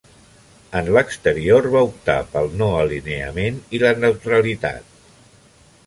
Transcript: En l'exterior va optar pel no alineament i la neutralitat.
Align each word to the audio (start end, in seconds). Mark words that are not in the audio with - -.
En 0.79 0.87
l'exterior 0.95 1.67
va 1.75 1.83
optar 1.89 2.17
pel 2.33 2.49
no 2.63 2.71
alineament 2.79 3.61
i 3.79 3.83
la 3.85 3.93
neutralitat. 4.07 4.99